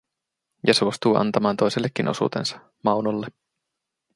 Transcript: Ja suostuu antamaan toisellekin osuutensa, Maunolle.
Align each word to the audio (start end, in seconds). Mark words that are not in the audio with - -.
Ja 0.67 0.73
suostuu 0.73 1.15
antamaan 1.15 1.57
toisellekin 1.57 2.07
osuutensa, 2.07 2.59
Maunolle. 2.83 3.27